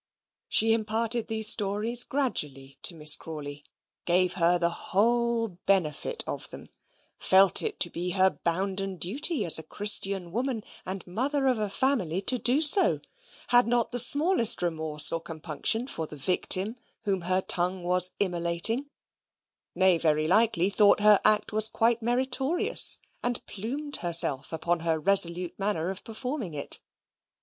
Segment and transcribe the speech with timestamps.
[0.49, 3.63] She imparted these stories gradually to Miss Crawley;
[4.05, 6.69] gave her the whole benefit of them;
[7.19, 11.69] felt it to be her bounden duty as a Christian woman and mother of a
[11.69, 12.99] family to do so;
[13.49, 18.89] had not the smallest remorse or compunction for the victim whom her tongue was immolating;
[19.75, 25.59] nay, very likely thought her act was quite meritorious, and plumed herself upon her resolute
[25.59, 26.79] manner of performing it.